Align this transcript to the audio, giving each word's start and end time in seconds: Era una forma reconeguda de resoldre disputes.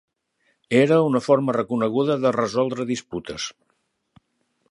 Era 0.77 0.95
una 1.09 1.21
forma 1.25 1.55
reconeguda 1.57 2.17
de 2.25 2.33
resoldre 2.37 2.87
disputes. 2.93 3.49